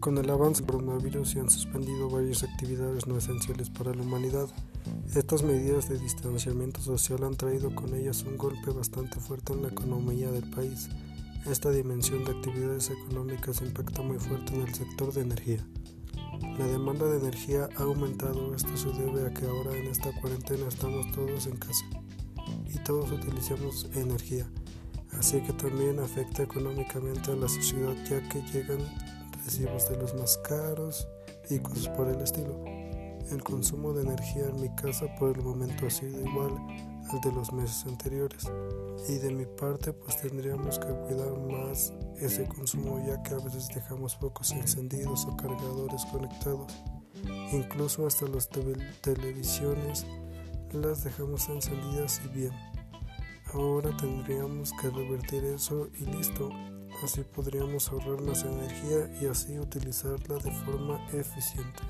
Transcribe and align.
Con 0.00 0.16
el 0.16 0.30
avance 0.30 0.62
del 0.62 0.72
coronavirus 0.72 1.28
se 1.28 1.40
han 1.40 1.50
suspendido 1.50 2.08
varias 2.08 2.42
actividades 2.42 3.06
no 3.06 3.18
esenciales 3.18 3.68
para 3.68 3.94
la 3.94 4.02
humanidad. 4.02 4.48
Estas 5.14 5.42
medidas 5.42 5.90
de 5.90 5.98
distanciamiento 5.98 6.80
social 6.80 7.22
han 7.22 7.36
traído 7.36 7.74
con 7.74 7.94
ellas 7.94 8.22
un 8.22 8.38
golpe 8.38 8.70
bastante 8.70 9.20
fuerte 9.20 9.52
en 9.52 9.60
la 9.60 9.68
economía 9.68 10.30
del 10.30 10.48
país. 10.48 10.88
Esta 11.44 11.70
dimensión 11.70 12.24
de 12.24 12.30
actividades 12.30 12.88
económicas 12.88 13.60
impacta 13.60 14.00
muy 14.00 14.18
fuerte 14.18 14.54
en 14.54 14.62
el 14.62 14.74
sector 14.74 15.12
de 15.12 15.20
energía. 15.20 15.66
La 16.58 16.66
demanda 16.66 17.04
de 17.04 17.18
energía 17.18 17.68
ha 17.76 17.82
aumentado, 17.82 18.54
esto 18.54 18.74
se 18.78 18.88
debe 18.92 19.26
a 19.26 19.34
que 19.34 19.44
ahora 19.44 19.76
en 19.76 19.86
esta 19.86 20.18
cuarentena 20.18 20.66
estamos 20.66 21.12
todos 21.12 21.46
en 21.46 21.58
casa 21.58 21.84
y 22.72 22.78
todos 22.84 23.12
utilizamos 23.12 23.86
energía, 23.94 24.50
así 25.12 25.42
que 25.42 25.52
también 25.52 25.98
afecta 25.98 26.42
económicamente 26.42 27.32
a 27.32 27.36
la 27.36 27.48
sociedad 27.48 27.94
ya 28.08 28.26
que 28.30 28.40
llegan 28.50 28.80
recibos 29.44 29.88
de 29.88 29.96
los 29.96 30.14
más 30.14 30.38
caros 30.38 31.08
y 31.48 31.58
cosas 31.58 31.88
por 31.90 32.08
el 32.08 32.20
estilo. 32.20 32.62
El 33.30 33.42
consumo 33.42 33.92
de 33.92 34.02
energía 34.02 34.46
en 34.46 34.60
mi 34.60 34.74
casa 34.74 35.06
por 35.18 35.36
el 35.36 35.42
momento 35.42 35.86
ha 35.86 35.90
sido 35.90 36.20
igual 36.20 36.52
al 37.10 37.20
de 37.20 37.32
los 37.32 37.52
meses 37.52 37.84
anteriores 37.86 38.50
y 39.08 39.18
de 39.18 39.30
mi 39.30 39.46
parte 39.46 39.92
pues 39.92 40.16
tendríamos 40.20 40.78
que 40.78 40.86
cuidar 40.86 41.38
más 41.38 41.92
ese 42.18 42.44
consumo 42.46 43.02
ya 43.06 43.22
que 43.22 43.34
a 43.34 43.38
veces 43.38 43.68
dejamos 43.74 44.16
focos 44.16 44.52
encendidos 44.52 45.26
o 45.26 45.36
cargadores 45.36 46.04
conectados. 46.06 46.72
Incluso 47.52 48.06
hasta 48.06 48.26
las 48.28 48.48
televisiones 49.00 50.06
las 50.72 51.04
dejamos 51.04 51.48
encendidas 51.48 52.20
y 52.24 52.28
bien. 52.28 52.52
Ahora 53.52 53.96
tendríamos 53.96 54.72
que 54.80 54.90
revertir 54.90 55.44
eso 55.44 55.88
y 55.98 56.04
listo. 56.06 56.50
Así 57.02 57.22
podríamos 57.22 57.88
ahorrar 57.88 58.20
más 58.20 58.44
energía 58.44 59.10
y 59.22 59.26
así 59.26 59.58
utilizarla 59.58 60.36
de 60.36 60.50
forma 60.50 61.00
eficiente. 61.12 61.82